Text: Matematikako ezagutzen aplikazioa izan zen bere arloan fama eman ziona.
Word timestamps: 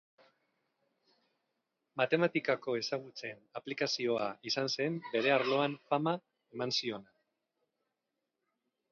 Matematikako 1.99 2.73
ezagutzen 2.79 3.43
aplikazioa 3.59 4.29
izan 4.51 4.69
zen 4.77 4.95
bere 5.11 5.33
arloan 5.35 5.75
fama 5.91 6.15
eman 6.57 6.73
ziona. 6.79 7.13